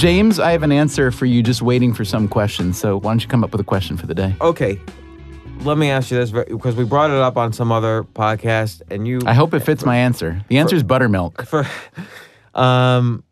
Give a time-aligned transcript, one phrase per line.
[0.00, 2.72] James, I have an answer for you just waiting for some question.
[2.72, 4.34] So why don't you come up with a question for the day?
[4.40, 4.80] Okay.
[5.60, 9.06] Let me ask you this because we brought it up on some other podcast, and
[9.06, 9.20] you.
[9.26, 10.42] I hope it fits my answer.
[10.48, 11.44] The answer is buttermilk.
[11.44, 11.66] For,
[12.54, 13.22] um,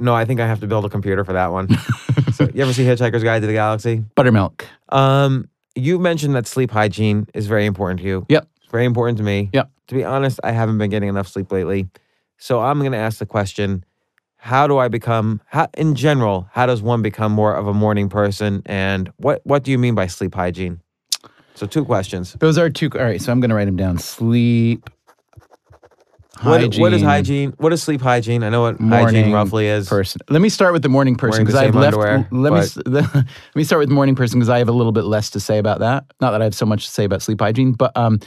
[0.00, 1.68] no, I think I have to build a computer for that one.
[2.32, 4.04] so, you ever see Hitchhiker's Guide to the Galaxy?
[4.14, 4.66] Buttermilk.
[4.88, 8.26] Um, you mentioned that sleep hygiene is very important to you.
[8.28, 8.48] Yep.
[8.56, 9.50] It's very important to me.
[9.52, 9.70] Yep.
[9.88, 11.88] To be honest, I haven't been getting enough sleep lately.
[12.38, 13.84] So I'm going to ask the question
[14.36, 18.08] how do I become, how, in general, how does one become more of a morning
[18.08, 18.62] person?
[18.64, 20.80] And what, what do you mean by sleep hygiene?
[21.54, 22.32] So, two questions.
[22.40, 22.88] Those are two.
[22.94, 23.98] All right, so I'm going to write them down.
[23.98, 24.88] Sleep.
[26.42, 27.52] What, what is hygiene?
[27.58, 28.42] What is sleep hygiene?
[28.42, 29.88] I know what morning hygiene roughly is.
[29.88, 30.20] person.
[30.30, 31.94] Let me start with the morning person because I've left.
[31.94, 35.04] underwear, let me let me start with morning person because I have a little bit
[35.04, 36.04] less to say about that.
[36.20, 38.20] Not that I have so much to say about sleep hygiene, but um,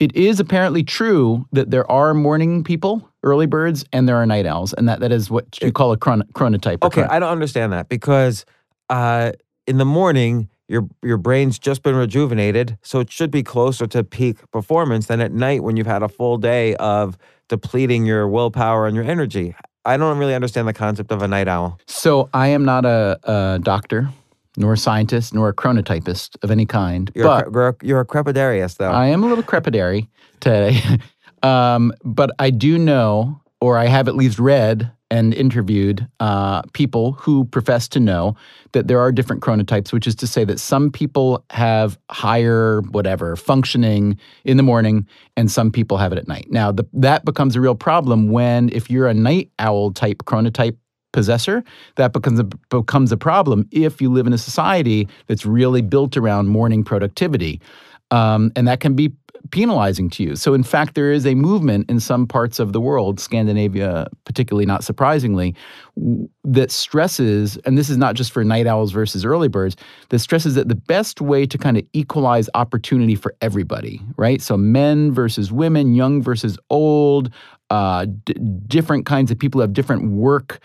[0.00, 4.46] it is apparently true that there are morning people, early birds, and there are night
[4.46, 6.82] owls, and that that is what you call a chron- chronotype.
[6.82, 8.46] Okay, chron- I don't understand that because
[8.88, 9.32] uh,
[9.66, 14.04] in the morning your your brain's just been rejuvenated, so it should be closer to
[14.04, 17.16] peak performance than at night when you've had a full day of
[17.48, 19.54] depleting your willpower and your energy.
[19.84, 21.78] I don't really understand the concept of a night owl.
[21.86, 24.10] so I am not a, a doctor,
[24.58, 27.76] nor a scientist, nor a chronotypist of any kind, You're but a, cre- you're a,
[27.82, 28.90] you're a crepidarian, though.
[28.90, 30.08] I am a little crepidary
[30.40, 30.80] today,
[31.42, 37.12] um, but I do know, or I have at least read and interviewed uh, people
[37.12, 38.36] who profess to know
[38.72, 43.36] that there are different chronotypes, which is to say that some people have higher whatever
[43.36, 46.46] functioning in the morning, and some people have it at night.
[46.50, 50.76] Now, the, that becomes a real problem when if you're a night owl type chronotype
[51.12, 51.64] possessor,
[51.96, 56.16] that becomes a, becomes a problem if you live in a society that's really built
[56.16, 57.60] around morning productivity.
[58.10, 59.12] Um, and that can be
[59.50, 60.36] penalizing to you.
[60.36, 64.66] So, in fact, there is a movement in some parts of the world, Scandinavia particularly,
[64.66, 65.54] not surprisingly,
[66.44, 69.76] that stresses, and this is not just for night owls versus early birds,
[70.10, 74.40] that stresses that the best way to kind of equalize opportunity for everybody, right?
[74.42, 77.30] So, men versus women, young versus old,
[77.70, 78.34] uh, d-
[78.66, 80.60] different kinds of people have different work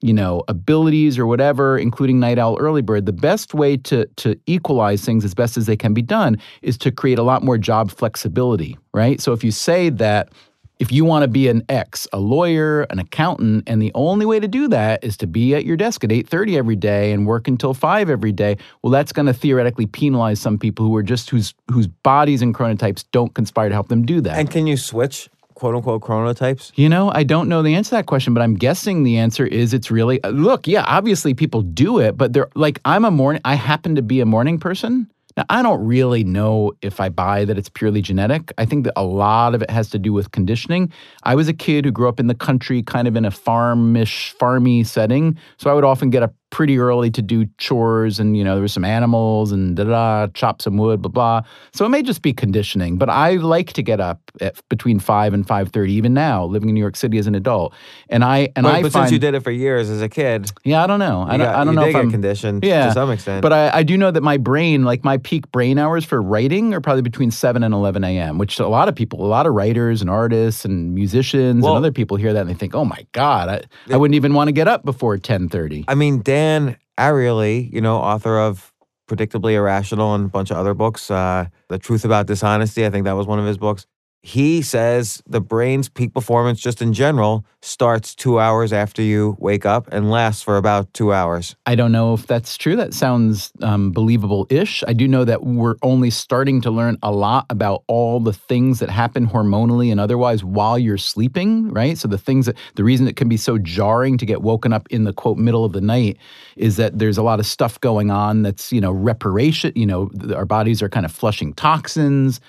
[0.00, 4.38] you know abilities or whatever including night owl early bird the best way to to
[4.46, 7.58] equalize things as best as they can be done is to create a lot more
[7.58, 10.30] job flexibility right so if you say that
[10.78, 14.38] if you want to be an X, a lawyer, an accountant, and the only way
[14.38, 17.48] to do that is to be at your desk at 8:30 every day and work
[17.48, 21.30] until 5 every day, well that's going to theoretically penalize some people who are just
[21.30, 24.38] whose whose bodies and chronotypes don't conspire to help them do that.
[24.38, 26.70] and can you switch quote unquote chronotypes?
[26.76, 29.44] You know, I don't know the answer to that question, but I'm guessing the answer
[29.44, 33.10] is it's really uh, look, yeah, obviously people do it, but they're like I'm a
[33.10, 35.10] morning I happen to be a morning person.
[35.36, 38.52] Now, I don't really know if I buy that it's purely genetic.
[38.58, 40.92] I think that a lot of it has to do with conditioning.
[41.22, 44.34] I was a kid who grew up in the country, kind of in a farmish,
[44.40, 45.38] farmy setting.
[45.56, 48.62] So I would often get up pretty early to do chores and, you know, there
[48.62, 51.42] were some animals and da da, chop some wood, blah, blah.
[51.72, 55.34] So it may just be conditioning, but I like to get up at between 5
[55.34, 57.74] and 5.30, even now, living in New York City as an adult.
[58.08, 60.08] And I, and But, I but find, since you did it for years as a
[60.08, 61.22] kid, yeah, I don't know.
[61.22, 63.42] I don't, got- I don't know if I'm conditioned yeah, to some extent.
[63.42, 66.72] But I, I do know that my brain, like my peak brain hours for writing,
[66.74, 68.38] are probably between seven and eleven a.m.
[68.38, 71.84] Which a lot of people, a lot of writers and artists and musicians Well- and
[71.84, 74.48] other people hear that and they think, "Oh my god, I, I wouldn't even want
[74.48, 75.84] to get up before ten thirty.
[75.88, 78.72] I mean, Dan Ariely, you know, author of
[79.10, 83.06] Predictably Irrational and a bunch of other books, uh, The Truth About Dishonesty, I think
[83.06, 83.86] that was one of his books.
[84.28, 89.64] He says the brain's peak performance, just in general, starts two hours after you wake
[89.64, 91.56] up and lasts for about two hours.
[91.64, 92.76] I don't know if that's true.
[92.76, 94.84] That sounds um, believable-ish.
[94.86, 98.80] I do know that we're only starting to learn a lot about all the things
[98.80, 101.96] that happen hormonally and otherwise while you're sleeping, right?
[101.96, 104.86] So the things that the reason it can be so jarring to get woken up
[104.90, 106.18] in the quote middle of the night
[106.54, 109.72] is that there's a lot of stuff going on that's you know reparation.
[109.74, 112.42] You know, our bodies are kind of flushing toxins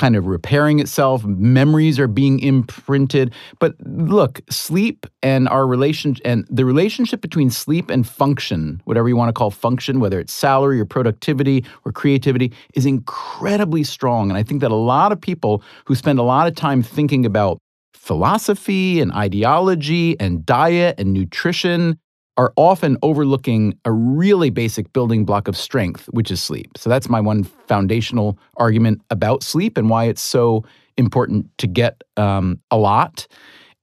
[0.00, 1.24] kind of repairing itself.
[1.26, 3.34] Memories are being imprinted.
[3.58, 9.16] But look, sleep and our relation and the relationship between sleep and function, whatever you
[9.16, 14.30] want to call function, whether it's salary or productivity or creativity, is incredibly strong.
[14.30, 17.26] And I think that a lot of people who spend a lot of time thinking
[17.26, 17.58] about
[17.92, 21.98] philosophy and ideology and diet and nutrition
[22.40, 26.70] are often overlooking a really basic building block of strength, which is sleep.
[26.78, 30.64] So that's my one foundational argument about sleep and why it's so
[30.96, 33.26] important to get um, a lot.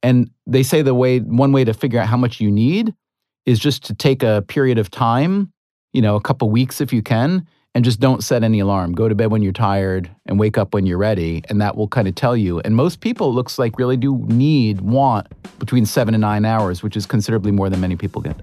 [0.01, 2.95] And they say the way one way to figure out how much you need
[3.45, 5.53] is just to take a period of time.
[5.93, 7.45] you know, a couple weeks if you can,
[7.77, 8.91] and just don't set any alarm.
[8.93, 11.87] Go to bed when you're tired and wake up when you're ready, and that will
[11.87, 12.59] kind of tell you.
[12.61, 15.27] And most people, looks like, really do need, want
[15.59, 18.35] between seven and nine hours, which is considerably more than many people get.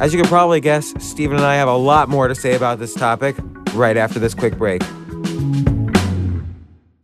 [0.00, 2.78] As you can probably guess, Stephen and I have a lot more to say about
[2.78, 3.36] this topic
[3.74, 4.80] right after this quick break.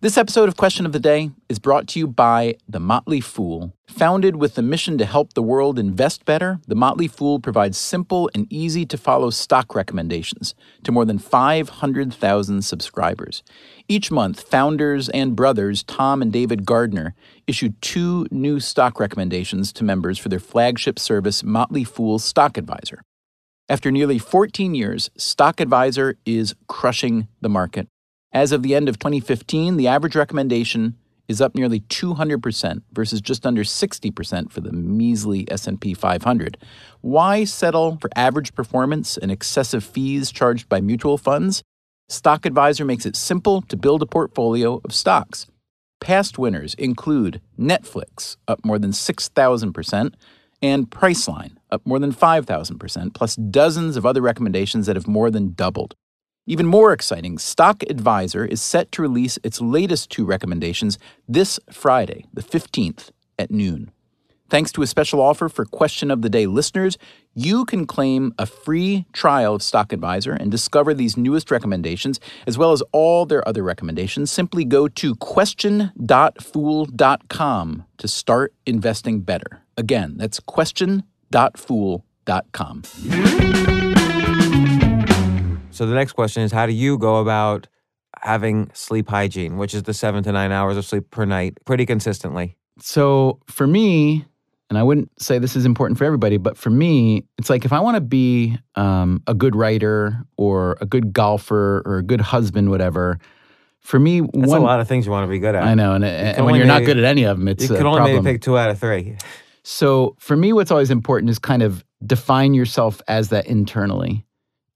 [0.03, 3.73] This episode of Question of the Day is brought to you by The Motley Fool.
[3.87, 8.29] Founded with the mission to help the world invest better, The Motley Fool provides simple
[8.35, 13.45] and easy to follow stock recommendations to more than 500,000 subscribers.
[13.87, 17.15] Each month, founders and brothers Tom and David Gardner
[17.47, 23.03] issue two new stock recommendations to members for their flagship service, Motley Fool Stock Advisor.
[23.69, 27.87] After nearly 14 years, Stock Advisor is crushing the market.
[28.33, 30.97] As of the end of 2015, the average recommendation
[31.29, 36.59] is up nearly 200% versus just under 60% for the measly S&P 500.
[37.01, 41.63] Why settle for average performance and excessive fees charged by mutual funds?
[42.09, 45.47] Stock Advisor makes it simple to build a portfolio of stocks.
[46.01, 50.15] Past winners include Netflix, up more than 6,000%,
[50.61, 55.53] and Priceline, up more than 5,000%, plus dozens of other recommendations that have more than
[55.53, 55.95] doubled.
[56.47, 60.99] Even more exciting, Stock Advisor is set to release its latest two recommendations
[61.29, 63.93] this Friday, the 15th, at noon.
[64.51, 66.99] Thanks to a special offer for Question of the Day listeners,
[67.33, 72.59] you can claim a free trial of Stock Advisor and discover these newest recommendations, as
[72.59, 74.31] well as all their other recommendations.
[74.31, 79.63] Simply go to question.fool.com to start investing better.
[79.79, 82.83] Again, that's question.fool.com.
[85.73, 87.67] So the next question is how do you go about
[88.21, 91.87] having sleep hygiene, which is the seven to nine hours of sleep per night, pretty
[91.87, 92.57] consistently?
[92.79, 94.25] So for me,
[94.71, 97.73] and I wouldn't say this is important for everybody, but for me, it's like if
[97.73, 102.21] I want to be um, a good writer or a good golfer or a good
[102.21, 103.19] husband, whatever.
[103.81, 105.65] For me, That's one, a lot of things you want to be good at.
[105.65, 107.85] I know, and, and when you're not good at any of them, it's you can
[107.85, 108.25] only problem.
[108.25, 109.17] maybe pick two out of three.
[109.65, 114.25] So for me, what's always important is kind of define yourself as that internally.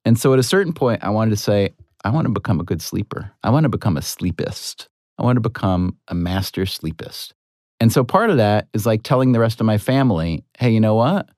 [0.06, 1.74] And so at a certain point, I wanted to say,
[2.04, 3.32] I want to become a good sleeper.
[3.42, 4.88] I want to become a sleepist.
[5.18, 7.34] I want to become a master sleepist.
[7.80, 10.80] And so part of that is like telling the rest of my family, hey, you
[10.80, 11.28] know what?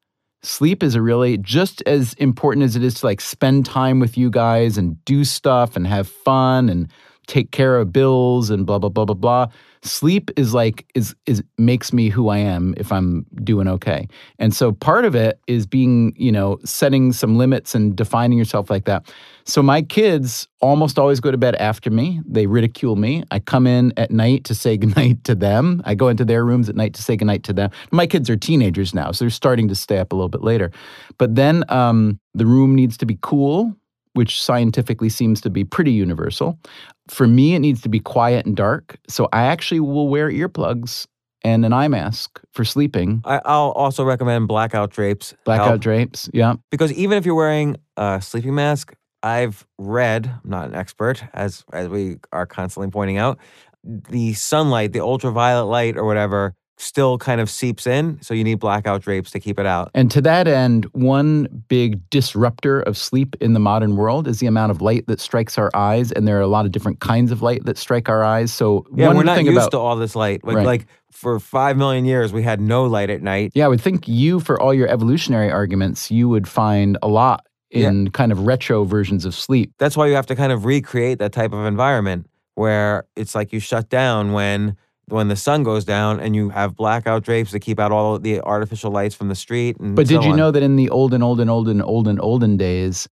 [0.42, 4.30] Sleep is really just as important as it is to like spend time with you
[4.30, 6.92] guys and do stuff and have fun and
[7.26, 9.46] take care of bills and blah blah blah blah blah.
[9.82, 14.08] Sleep is like is is makes me who I am if I'm doing okay.
[14.38, 18.70] And so part of it is being, you know, setting some limits and defining yourself
[18.70, 19.12] like that.
[19.44, 22.20] So my kids almost always go to bed after me.
[22.26, 23.24] They ridicule me.
[23.30, 25.80] I come in at night to say goodnight to them.
[25.84, 27.70] I go into their rooms at night to say goodnight to them.
[27.90, 30.70] My kids are teenagers now, so they're starting to stay up a little bit later.
[31.16, 33.74] But then um, the room needs to be cool,
[34.18, 36.58] which scientifically seems to be pretty universal.
[37.06, 38.98] For me, it needs to be quiet and dark.
[39.06, 41.06] So I actually will wear earplugs
[41.44, 43.22] and an eye mask for sleeping.
[43.24, 45.36] I, I'll also recommend blackout drapes.
[45.44, 45.80] Blackout help.
[45.80, 46.28] drapes.
[46.34, 46.54] Yeah.
[46.72, 48.92] Because even if you're wearing a sleeping mask,
[49.22, 53.38] I've read, I'm not an expert, as as we are constantly pointing out,
[53.84, 58.18] the sunlight, the ultraviolet light or whatever, still kind of seeps in.
[58.22, 59.90] So you need blackout drapes to keep it out.
[59.94, 64.46] And to that end, one big disruptor of sleep in the modern world is the
[64.46, 66.12] amount of light that strikes our eyes.
[66.12, 68.52] And there are a lot of different kinds of light that strike our eyes.
[68.52, 70.44] So Yeah, we're not used about to all this light.
[70.44, 70.66] Like, Right.
[70.66, 73.52] like for five million years, we had no light at night.
[73.54, 77.44] yeah, I would think you, for all your evolutionary arguments, you would find a lot
[77.70, 79.72] in kind of retro versions of sleep.
[79.78, 83.52] That's why you have to kind of recreate that type of environment where it's like
[83.52, 84.76] you shut down when
[85.08, 88.40] when the sun goes down and you have blackout drapes to keep out all the
[88.42, 89.76] artificial lights from the street.
[89.80, 90.36] And But did so you on.
[90.36, 93.08] know that in the olden, olden, olden, olden, olden days,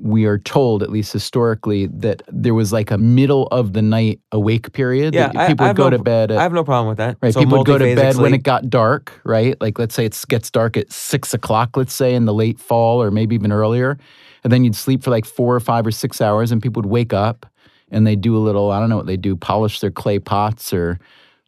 [0.00, 4.18] we are told, at least historically, that there was like a middle of the night
[4.32, 5.12] awake period.
[5.14, 6.30] Yeah, that I- people I would have go no- to bed.
[6.30, 7.18] At, I have no problem with that.
[7.20, 9.60] Right, So people would go to bed when it got dark, right?
[9.60, 13.02] Like let's say it gets dark at six o'clock, let's say in the late fall
[13.02, 13.98] or maybe even earlier,
[14.42, 16.90] and then you'd sleep for like four or five or six hours, and people would
[16.90, 17.44] wake up
[17.90, 20.72] and they'd do a little, I don't know what they do, polish their clay pots
[20.72, 20.98] or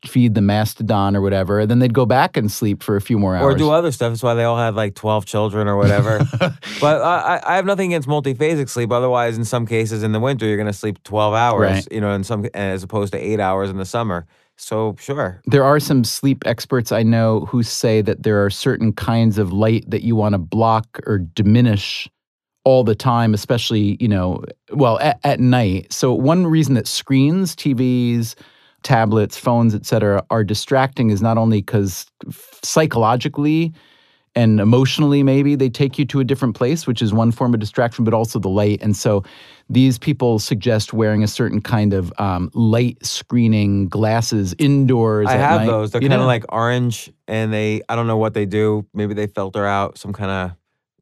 [0.08, 3.18] feed the mastodon or whatever, and then they'd go back and sleep for a few
[3.18, 3.54] more hours.
[3.54, 4.12] or do other stuff.
[4.12, 6.20] That's why they all had like 12 children or whatever.
[6.80, 8.90] but I, I- I have nothing against multiphasic sleep.
[8.92, 11.88] Otherwise, in some cases in the winter, you're going to sleep 12 hours, Right.
[11.92, 14.26] you know, in some as opposed to eight hours in the summer.
[14.58, 15.40] So sure.
[15.46, 19.52] There are some sleep experts I know who say that there are certain kinds of
[19.52, 22.08] light that you want to block or diminish
[22.64, 25.92] all the time, especially, you know, well, at, at night.
[25.92, 28.34] So, one reason that screens, TVs,
[28.86, 32.06] tablets, phones, et cetera, are distracting is not only because
[32.62, 33.74] psychologically
[34.36, 37.58] and emotionally maybe they take you to a different place which is one form of
[37.58, 39.24] distraction but also the light and so
[39.68, 45.62] these people suggest wearing a certain kind of um, light screening glasses indoors I have
[45.62, 45.66] night.
[45.66, 45.90] those.
[45.90, 48.86] They're kind of like orange, and they I don't know what they do.
[48.94, 50.56] Maybe they filter out some kind of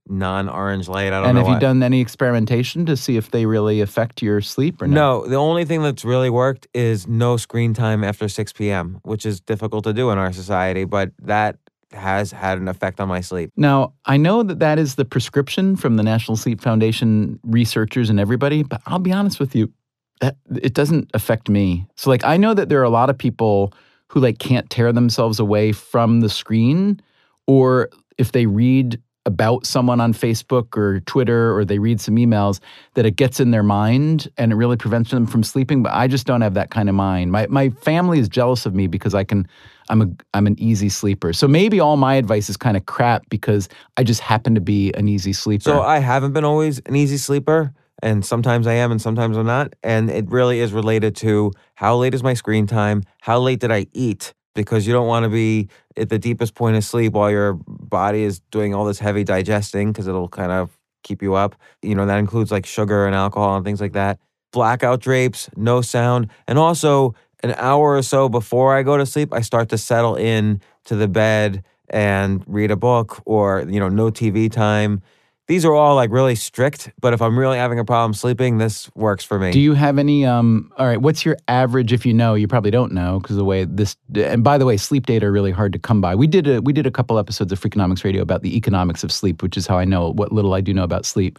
[0.08, 1.12] non-orange light.
[1.12, 4.40] I don't and have you done any experimentation to see if they really affect your
[4.40, 4.94] sleep or not?
[4.94, 9.25] No, the only thing that's really worked is no screen time after 6 p.m., which
[9.25, 11.58] is difficult to do in our society, but that
[11.92, 13.50] has had an effect on my sleep.
[13.56, 18.18] Now, I know that that is the prescription from the National Sleep Foundation researchers and
[18.18, 19.73] everybody, but I'll be honest with you,
[20.20, 21.87] that it doesn't affect me.
[21.96, 23.73] So like I know that there are a lot of people
[24.08, 27.00] who like can't tear themselves away from the screen
[27.46, 32.60] or if they read about someone on Facebook or Twitter or they read some emails
[32.94, 36.06] that it gets in their mind and it really prevents them from sleeping, but I
[36.06, 37.32] just don't have that kind of mind.
[37.32, 39.48] My my family is jealous of me because I can
[39.88, 41.32] I'm a I'm an easy sleeper.
[41.32, 44.92] So maybe all my advice is kind of crap because I just happen to be
[44.92, 45.64] an easy sleeper.
[45.64, 49.46] So I haven't been always an easy sleeper, and sometimes I am, and sometimes I'm
[49.46, 49.74] not.
[49.82, 53.02] And it really is related to how late is my screen time?
[53.20, 54.34] How late did I eat?
[54.54, 58.23] Because you don't want to be at the deepest point of sleep while your body
[58.23, 61.56] is doing all this heavy digesting, because it'll kind of keep you up.
[61.82, 64.18] You know, that includes like sugar and alcohol and things like that.
[64.52, 69.32] Blackout drapes, no sound, and also an hour or so before I go to sleep,
[69.32, 73.88] I start to settle in to the bed and read a book or, you know,
[73.88, 75.02] no TV time.
[75.46, 78.90] These are all like really strict, but if I'm really having a problem sleeping, this
[78.94, 79.50] works for me.
[79.52, 80.24] Do you have any?
[80.24, 81.92] Um, all right, what's your average?
[81.92, 83.94] If you know, you probably don't know because the way this.
[84.14, 86.14] And by the way, sleep data are really hard to come by.
[86.14, 89.12] We did a we did a couple episodes of Freakonomics Radio about the economics of
[89.12, 91.38] sleep, which is how I know what little I do know about sleep.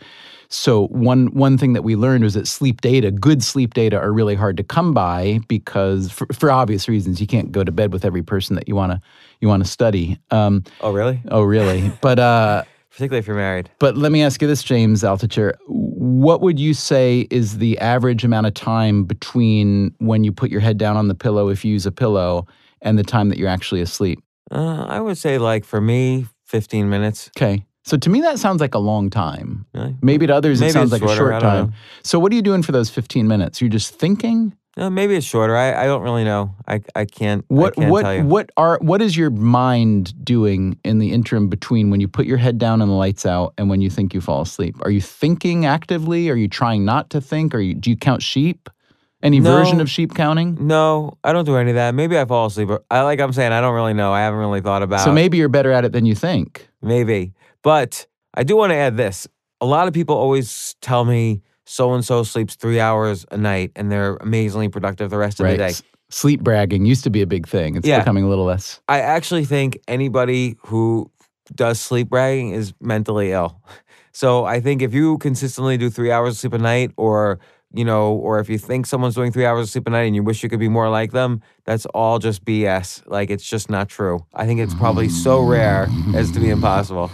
[0.49, 4.13] So one one thing that we learned was that sleep data, good sleep data, are
[4.13, 7.91] really hard to come by because for, for obvious reasons, you can't go to bed
[7.91, 9.01] with every person that you want to
[9.41, 10.19] you want to study.
[10.29, 11.21] Um, oh, really?
[11.29, 11.91] oh, really?
[12.01, 12.19] but.
[12.19, 12.63] Uh,
[12.95, 13.69] Particularly if you're married.
[13.79, 15.53] but let me ask you this, James Altucher.
[15.67, 20.61] What would you say is the average amount of time between when you put your
[20.61, 22.47] head down on the pillow, if you use a pillow,
[22.81, 24.19] and the time that you're actually asleep?
[24.49, 27.29] Uh, I would say, like, for me, 15 minutes.
[27.37, 27.65] Okay.
[27.83, 29.65] So to me, that sounds like a long time.
[29.73, 29.95] Really?
[30.01, 31.67] Maybe to others, Maybe it sounds like a short time.
[31.67, 31.73] know.
[32.03, 33.59] So what are you doing for those 15 minutes?
[33.61, 34.55] You're just thinking?
[34.77, 35.55] No, maybe it's shorter.
[35.55, 36.53] I, I don't really know.
[36.67, 38.23] I, I can't, What I can't what tell you.
[38.23, 42.37] what are what is your mind doing in the interim between when you put your
[42.37, 44.75] head down and the lights out and when you think you fall asleep?
[44.81, 46.29] Are you thinking actively?
[46.29, 47.55] Are you trying not to think?
[47.55, 48.69] Are you do you count sheep?
[49.23, 49.49] Any No.
[49.49, 50.57] version of sheep counting?
[50.67, 51.95] No, I don't do any of that.
[51.95, 52.69] Maybe I fall asleep.
[52.91, 54.11] I like I'm saying I don't really know.
[54.11, 54.99] I haven't really thought about.
[55.05, 56.67] So maybe you're better at it than you think.
[56.81, 57.33] maybe.
[57.63, 59.25] But I do want to add this.
[59.61, 63.71] A lot of people always tell me so and so sleeps three hours a night
[63.75, 65.65] and they're amazingly productive the rest of the day.
[65.69, 67.75] S- Sleep bragging used to be a big thing.
[67.75, 67.99] It's Yeah.
[67.99, 68.79] becoming a little less.
[68.87, 71.09] I actually think anybody who
[71.55, 73.59] does sleep bragging is mentally ill.
[74.11, 77.39] So I think if you consistently do three hours of sleep a night, or
[77.73, 80.15] you know, or if you think someone's doing three hours of sleep a night and
[80.15, 83.01] you wish you could be more like them, that's all just BS.
[83.07, 84.25] Like it's just not true.
[84.33, 87.11] I think it's probably so rare as to be impossible.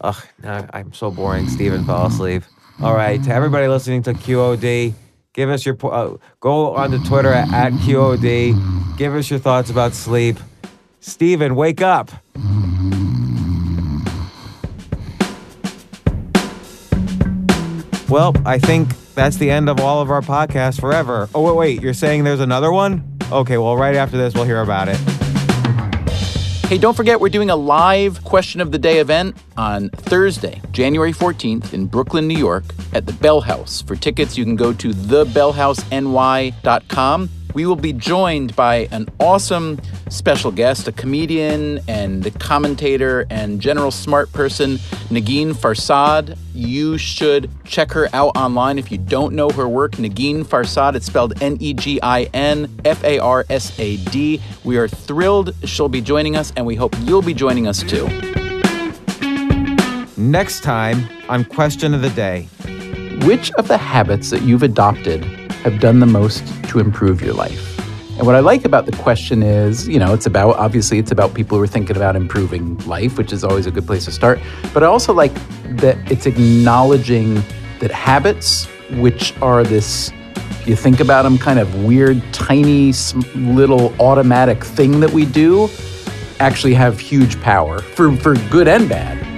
[0.00, 1.46] Ugh, I'm so boring.
[1.48, 2.44] Stephen fell asleep.
[2.80, 4.94] All right, to everybody listening to QOD,
[5.32, 8.96] give us your uh, go onto Twitter at, at QOD.
[8.96, 10.38] Give us your thoughts about sleep.
[11.00, 12.10] Stephen, wake up.
[18.08, 21.28] Well, I think that's the end of all of our podcasts forever.
[21.34, 21.82] Oh, wait, wait.
[21.82, 23.18] You're saying there's another one?
[23.30, 24.98] Okay, well, right after this, we'll hear about it.
[26.72, 31.12] Hey, don't forget we're doing a live question of the day event on Thursday, January
[31.12, 32.64] 14th in Brooklyn, New York
[32.94, 33.82] at the Bell House.
[33.82, 37.28] For tickets, you can go to thebellhouseny.com.
[37.54, 39.78] We will be joined by an awesome
[40.08, 44.76] special guest, a comedian and a commentator and general smart person,
[45.10, 46.38] Negin Farsad.
[46.54, 49.92] You should check her out online if you don't know her work.
[49.92, 54.40] Negin Farsad, it's spelled N E G I N F A R S A D.
[54.64, 58.08] We are thrilled she'll be joining us, and we hope you'll be joining us too.
[60.16, 62.48] Next time on Question of the Day.
[63.26, 67.72] Which of the habits that you've adopted have done the most to improve your life?
[68.18, 71.32] And what I like about the question is, you know, it's about obviously it's about
[71.34, 74.38] people who are thinking about improving life, which is always a good place to start.
[74.74, 75.32] But I also like
[75.78, 77.42] that it's acknowledging
[77.80, 80.12] that habits, which are this,
[80.66, 82.92] you think about them, kind of weird, tiny,
[83.34, 85.68] little automatic thing that we do,
[86.38, 89.31] actually have huge power for, for good and bad.